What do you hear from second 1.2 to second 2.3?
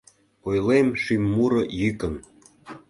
муро йӱкын